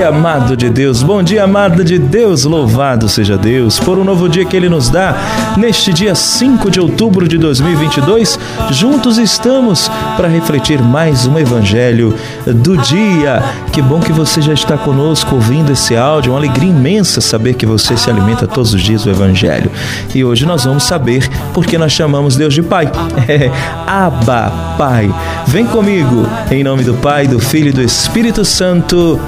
dia, 0.00 0.08
amado 0.08 0.56
de 0.56 0.70
Deus. 0.70 1.02
Bom 1.02 1.22
dia, 1.22 1.44
amada 1.44 1.84
de 1.84 1.98
Deus. 1.98 2.44
Louvado 2.44 3.06
seja 3.06 3.36
Deus 3.36 3.78
por 3.78 3.98
um 3.98 4.04
novo 4.04 4.30
dia 4.30 4.46
que 4.46 4.56
Ele 4.56 4.68
nos 4.68 4.88
dá. 4.88 5.14
Neste 5.58 5.92
dia 5.92 6.14
5 6.14 6.70
de 6.70 6.80
outubro 6.80 7.28
de 7.28 7.36
2022, 7.36 8.38
juntos 8.70 9.18
estamos 9.18 9.90
para 10.16 10.26
refletir 10.26 10.80
mais 10.80 11.26
um 11.26 11.38
Evangelho 11.38 12.14
do 12.46 12.78
dia. 12.78 13.42
Que 13.74 13.82
bom 13.82 14.00
que 14.00 14.10
você 14.10 14.40
já 14.40 14.54
está 14.54 14.78
conosco 14.78 15.34
ouvindo 15.34 15.70
esse 15.70 15.94
áudio. 15.94 16.32
Uma 16.32 16.38
alegria 16.38 16.70
imensa 16.70 17.20
saber 17.20 17.52
que 17.52 17.66
você 17.66 17.94
se 17.94 18.08
alimenta 18.08 18.46
todos 18.46 18.72
os 18.72 18.80
dias 18.80 19.04
do 19.04 19.10
Evangelho. 19.10 19.70
E 20.14 20.24
hoje 20.24 20.46
nós 20.46 20.64
vamos 20.64 20.84
saber 20.84 21.28
por 21.52 21.66
que 21.66 21.76
nós 21.76 21.92
chamamos 21.92 22.36
Deus 22.36 22.54
de 22.54 22.62
Pai. 22.62 22.90
É, 23.28 23.50
Abba, 23.86 24.50
Pai. 24.78 25.12
Vem 25.46 25.66
comigo, 25.66 26.26
em 26.50 26.64
nome 26.64 26.84
do 26.84 26.94
Pai, 26.94 27.26
do 27.26 27.38
Filho 27.38 27.68
e 27.68 27.72
do 27.72 27.82
Espírito 27.82 28.46
Santo. 28.46 29.20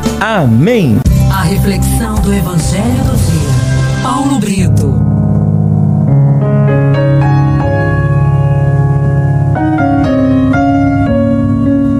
Amém. 0.62 0.94
A 1.28 1.42
reflexão 1.42 2.14
do 2.22 2.32
Evangelho 2.32 3.02
do 3.04 3.16
Dia. 3.16 4.00
Paulo 4.00 4.38
Brito. 4.38 4.94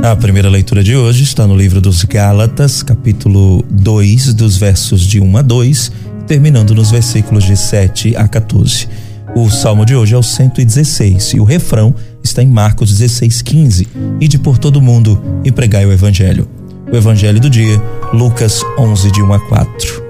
A 0.05 0.15
primeira 0.15 0.49
leitura 0.49 0.85
de 0.85 0.95
hoje 0.95 1.25
está 1.25 1.45
no 1.45 1.57
livro 1.57 1.81
dos 1.81 2.05
Gálatas, 2.05 2.85
capítulo 2.85 3.65
2, 3.69 4.33
dos 4.33 4.57
versos 4.57 5.01
de 5.01 5.19
1 5.19 5.39
a 5.39 5.43
2, 5.43 5.93
terminando 6.29 6.73
nos 6.73 6.93
versículos 6.93 7.43
de 7.43 7.57
7 7.57 8.15
a 8.15 8.29
14. 8.29 8.89
O 9.35 9.51
salmo 9.51 9.85
de 9.85 9.97
hoje 9.97 10.15
é 10.15 10.19
o 10.19 10.23
116 10.23 11.33
e 11.33 11.41
o 11.41 11.45
refrão 11.45 11.93
está 12.23 12.45
em 12.45 12.49
Marcos 12.49 12.93
16, 12.93 13.43
15. 13.43 13.89
E 14.21 14.29
de 14.29 14.39
por 14.39 14.57
todo 14.57 14.81
mundo 14.81 15.21
e 15.43 15.51
pregai 15.51 15.85
o 15.85 15.91
evangelho. 15.91 16.62
O 16.93 16.97
evangelho 16.97 17.41
do 17.41 17.49
dia, 17.49 17.83
Lucas 18.13 18.63
11, 18.79 19.11
de 19.11 19.23
1 19.23 19.33
a 19.33 19.41
4. 19.41 20.03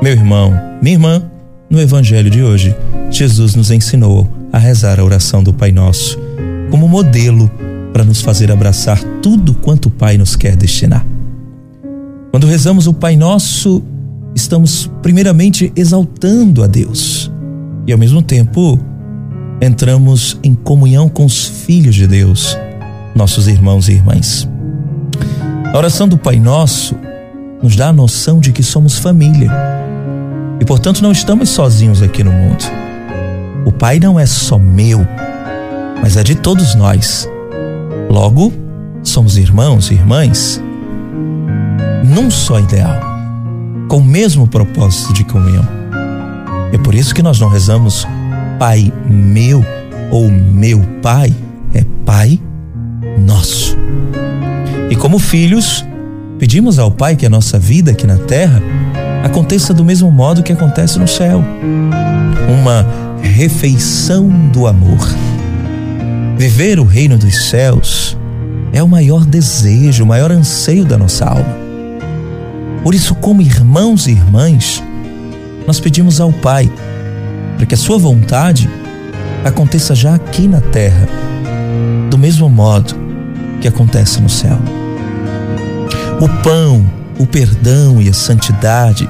Meu 0.00 0.12
irmão, 0.12 0.54
minha 0.80 0.94
irmã, 0.94 1.22
no 1.68 1.80
evangelho 1.80 2.30
de 2.30 2.40
hoje, 2.40 2.72
Jesus 3.10 3.56
nos 3.56 3.72
ensinou 3.72 4.28
a 4.52 4.58
rezar 4.58 5.00
a 5.00 5.04
oração 5.04 5.42
do 5.42 5.52
Pai 5.52 5.72
Nosso 5.72 6.16
como 6.70 6.86
modelo 6.86 7.50
para 7.92 8.04
nos 8.04 8.20
fazer 8.20 8.52
abraçar 8.52 9.02
tudo 9.20 9.54
quanto 9.54 9.86
o 9.86 9.90
Pai 9.90 10.16
nos 10.16 10.36
quer 10.36 10.54
destinar. 10.54 11.04
Quando 12.30 12.46
rezamos 12.46 12.86
o 12.86 12.94
Pai 12.94 13.16
Nosso, 13.16 13.82
estamos 14.32 14.88
primeiramente 15.02 15.72
exaltando 15.74 16.62
a 16.62 16.68
Deus 16.68 17.28
e 17.88 17.92
ao 17.92 17.98
mesmo 17.98 18.22
tempo 18.22 18.78
entramos 19.60 20.38
em 20.44 20.54
comunhão 20.54 21.08
com 21.08 21.24
os 21.24 21.48
filhos 21.48 21.96
de 21.96 22.06
Deus, 22.06 22.56
nossos 23.16 23.48
irmãos 23.48 23.88
e 23.88 23.94
irmãs. 23.94 24.48
A 25.72 25.78
oração 25.78 26.08
do 26.08 26.18
Pai 26.18 26.40
Nosso 26.40 26.96
nos 27.62 27.76
dá 27.76 27.88
a 27.88 27.92
noção 27.92 28.40
de 28.40 28.50
que 28.50 28.62
somos 28.62 28.98
família 28.98 29.50
e, 30.60 30.64
portanto, 30.64 31.00
não 31.00 31.12
estamos 31.12 31.48
sozinhos 31.50 32.02
aqui 32.02 32.24
no 32.24 32.32
mundo. 32.32 32.64
O 33.64 33.70
Pai 33.70 34.00
não 34.00 34.18
é 34.18 34.26
só 34.26 34.58
meu, 34.58 35.06
mas 36.02 36.16
é 36.16 36.24
de 36.24 36.34
todos 36.34 36.74
nós. 36.74 37.28
Logo, 38.10 38.52
somos 39.04 39.36
irmãos 39.36 39.92
e 39.92 39.94
irmãs 39.94 40.60
num 42.04 42.32
só 42.32 42.58
ideal, 42.58 43.00
com 43.88 43.98
o 43.98 44.04
mesmo 44.04 44.48
propósito 44.48 45.12
de 45.12 45.22
comunhão. 45.22 45.66
É 46.72 46.78
por 46.78 46.96
isso 46.96 47.14
que 47.14 47.22
nós 47.22 47.38
não 47.38 47.48
rezamos 47.48 48.08
Pai 48.58 48.92
meu 49.08 49.64
ou 50.10 50.28
meu 50.28 50.80
Pai, 51.00 51.32
é 51.72 51.84
Pai 52.04 52.40
nosso. 53.24 53.78
E 54.90 54.96
como 54.96 55.20
filhos, 55.20 55.84
pedimos 56.36 56.80
ao 56.80 56.90
Pai 56.90 57.14
que 57.14 57.24
a 57.24 57.30
nossa 57.30 57.60
vida 57.60 57.92
aqui 57.92 58.08
na 58.08 58.16
terra 58.18 58.60
aconteça 59.22 59.72
do 59.72 59.84
mesmo 59.84 60.10
modo 60.10 60.42
que 60.42 60.52
acontece 60.52 60.98
no 60.98 61.06
céu 61.06 61.44
uma 62.52 62.84
refeição 63.22 64.28
do 64.52 64.66
amor. 64.66 64.98
Viver 66.36 66.80
o 66.80 66.84
reino 66.84 67.16
dos 67.16 67.48
céus 67.48 68.18
é 68.72 68.82
o 68.82 68.88
maior 68.88 69.24
desejo, 69.24 70.02
o 70.02 70.06
maior 70.06 70.32
anseio 70.32 70.84
da 70.84 70.98
nossa 70.98 71.24
alma. 71.24 71.56
Por 72.82 72.92
isso, 72.92 73.14
como 73.14 73.42
irmãos 73.42 74.08
e 74.08 74.10
irmãs, 74.10 74.82
nós 75.68 75.78
pedimos 75.78 76.20
ao 76.20 76.32
Pai 76.32 76.68
para 77.56 77.66
que 77.66 77.74
a 77.74 77.78
sua 77.78 77.98
vontade 77.98 78.68
aconteça 79.44 79.94
já 79.94 80.16
aqui 80.16 80.48
na 80.48 80.60
terra, 80.60 81.06
do 82.10 82.18
mesmo 82.18 82.48
modo 82.48 82.94
que 83.60 83.68
acontece 83.68 84.20
no 84.20 84.28
céu. 84.28 84.58
O 86.20 86.28
pão, 86.42 86.84
o 87.18 87.26
perdão 87.26 87.98
e 87.98 88.06
a 88.06 88.12
santidade 88.12 89.08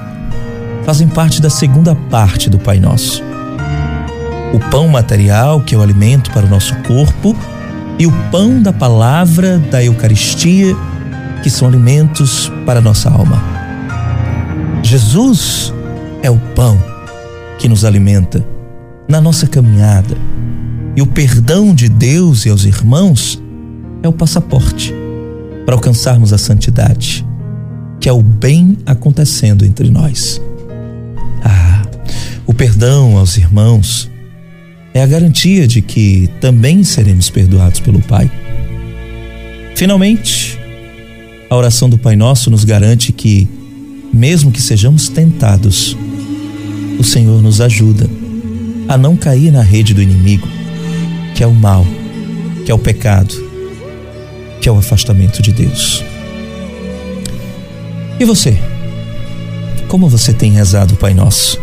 fazem 0.85 1.09
parte 1.09 1.43
da 1.43 1.51
segunda 1.51 1.93
parte 2.09 2.49
do 2.49 2.57
Pai 2.57 2.79
Nosso. 2.79 3.21
O 4.55 4.61
pão 4.71 4.87
material, 4.87 5.61
que 5.61 5.75
é 5.75 5.79
o 5.79 5.83
alimento 5.83 6.31
para 6.31 6.47
o 6.47 6.49
nosso 6.49 6.73
corpo, 6.83 7.35
e 7.99 8.07
o 8.07 8.13
pão 8.31 8.63
da 8.63 8.73
palavra 8.73 9.59
da 9.59 9.83
Eucaristia, 9.83 10.77
que 11.43 11.51
são 11.51 11.67
alimentos 11.67 12.49
para 12.65 12.79
a 12.79 12.83
nossa 12.83 13.11
alma. 13.11 13.43
Jesus 14.81 15.75
é 16.23 16.31
o 16.31 16.39
pão 16.55 16.81
que 17.59 17.69
nos 17.69 17.85
alimenta 17.85 18.47
na 19.09 19.21
nossa 19.21 19.49
caminhada. 19.49 20.17
E 20.95 21.03
o 21.03 21.07
perdão 21.09 21.75
de 21.75 21.89
Deus 21.89 22.47
e 22.47 22.51
aos 22.51 22.65
irmãos 22.65 23.43
é 24.01 24.07
o 24.07 24.13
passaporte 24.13 25.00
para 25.65 25.75
alcançarmos 25.75 26.33
a 26.33 26.39
santidade, 26.39 27.25
que 28.01 28.09
é 28.09 28.13
o 28.13 28.23
bem 28.23 28.77
acontecendo 28.87 29.65
entre 29.65 29.91
nós. 29.91 30.41
Ah, 31.45 31.83
o 32.47 32.55
perdão 32.55 33.17
aos 33.17 33.37
irmãos 33.37 34.11
é 34.93 35.03
a 35.03 35.07
garantia 35.07 35.67
de 35.67 35.81
que 35.81 36.29
também 36.41 36.83
seremos 36.83 37.31
perdoados 37.31 37.81
pelo 37.81 38.01
Pai. 38.03 38.31
Finalmente, 39.77 40.59
a 41.49 41.57
oração 41.57 41.89
do 41.89 41.99
Pai 41.99 42.17
Nosso 42.17 42.51
nos 42.51 42.65
garante 42.65 43.13
que, 43.13 43.49
mesmo 44.13 44.51
que 44.51 44.61
sejamos 44.61 45.09
tentados, 45.09 45.97
o 46.99 47.05
Senhor 47.05 47.41
nos 47.43 47.61
ajuda 47.61 48.09
a 48.89 48.99
não 48.99 49.17
cair 49.17 49.53
na 49.53 49.63
rede 49.63 49.95
do 49.95 50.03
inimigo, 50.03 50.47
que 51.35 51.43
é 51.43 51.47
o 51.47 51.55
mal, 51.55 51.87
que 52.65 52.71
é 52.71 52.75
o 52.75 52.79
pecado, 52.79 53.50
que 54.61 54.69
é 54.69 54.73
o 54.73 54.79
afastamento 54.79 55.43
de 55.43 55.53
Deus. 55.53 56.05
E 58.19 58.25
você? 58.25 58.59
Como 59.89 60.09
você 60.09 60.33
tem 60.33 60.53
rezado 60.53 60.95
o 60.95 60.97
Pai 60.97 61.15
Nosso? 61.15 61.59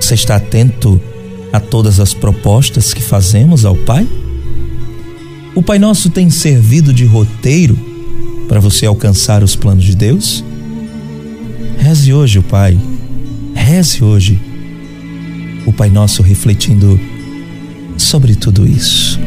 Você 0.00 0.14
está 0.14 0.36
atento 0.36 1.00
a 1.52 1.60
todas 1.60 2.00
as 2.00 2.14
propostas 2.14 2.94
que 2.94 3.02
fazemos 3.02 3.64
ao 3.64 3.76
Pai? 3.76 4.06
O 5.54 5.62
Pai 5.62 5.78
Nosso 5.78 6.08
tem 6.08 6.30
servido 6.30 6.92
de 6.92 7.04
roteiro 7.04 7.76
para 8.48 8.60
você 8.60 8.86
alcançar 8.86 9.42
os 9.42 9.54
planos 9.54 9.84
de 9.84 9.94
Deus? 9.94 10.44
Reze 11.78 12.12
hoje 12.12 12.38
o 12.38 12.42
Pai 12.42 12.78
Reze 13.54 14.02
hoje 14.02 14.40
o 15.64 15.72
Pai 15.72 15.88
Nosso 15.88 16.22
refletindo 16.22 16.98
sobre 17.96 18.34
tudo 18.34 18.66
isso, 18.66 19.20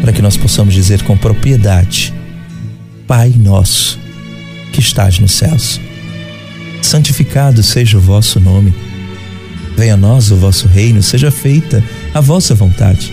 para 0.00 0.12
que 0.12 0.22
nós 0.22 0.36
possamos 0.36 0.74
dizer 0.74 1.02
com 1.02 1.16
propriedade: 1.16 2.12
Pai 3.06 3.34
Nosso 3.36 3.98
que 4.72 4.80
estás 4.80 5.18
nos 5.18 5.32
céus, 5.32 5.80
santificado 6.82 7.62
seja 7.62 7.98
o 7.98 8.00
vosso 8.00 8.38
nome. 8.38 8.74
Venha 9.76 9.94
a 9.94 9.96
nós 9.96 10.30
o 10.30 10.36
vosso 10.36 10.66
reino, 10.68 11.02
seja 11.02 11.30
feita 11.30 11.84
a 12.14 12.20
vossa 12.20 12.54
vontade, 12.54 13.12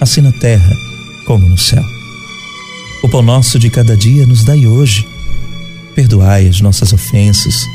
assim 0.00 0.20
na 0.20 0.32
terra 0.32 0.72
como 1.26 1.48
no 1.48 1.58
céu. 1.58 1.84
O 3.02 3.08
pão 3.08 3.22
nosso 3.22 3.58
de 3.58 3.70
cada 3.70 3.96
dia 3.96 4.26
nos 4.26 4.44
dai 4.44 4.66
hoje. 4.66 5.06
Perdoai 5.94 6.46
as 6.46 6.60
nossas 6.60 6.92
ofensas 6.92 7.66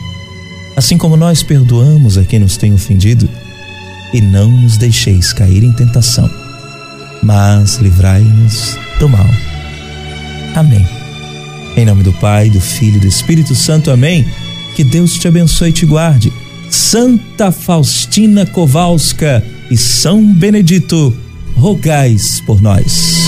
assim 0.75 0.97
como 0.97 1.15
nós 1.15 1.41
perdoamos 1.41 2.17
a 2.17 2.23
quem 2.23 2.39
nos 2.39 2.57
tem 2.57 2.73
ofendido, 2.73 3.29
e 4.13 4.21
não 4.21 4.49
nos 4.49 4.77
deixeis 4.77 5.33
cair 5.33 5.63
em 5.63 5.71
tentação, 5.71 6.29
mas 7.25 7.77
livrai-nos 7.77 8.77
do 8.99 9.09
mal. 9.09 9.27
Amém. 10.55 10.87
Em 11.75 11.83
nome 11.83 12.03
do 12.03 12.13
Pai, 12.13 12.49
do 12.49 12.61
Filho 12.61 12.97
e 12.97 12.99
do 12.99 13.07
Espírito 13.07 13.55
Santo, 13.55 13.89
amém. 13.91 14.25
Que 14.75 14.83
Deus 14.83 15.15
te 15.15 15.27
abençoe 15.27 15.69
e 15.69 15.73
te 15.73 15.85
guarde. 15.85 16.31
Santa 16.69 17.51
Faustina 17.51 18.45
Kowalska 18.45 19.43
e 19.71 19.75
São 19.75 20.23
Benedito, 20.33 21.15
rogais 21.55 22.41
por 22.41 22.61
nós. 22.61 23.25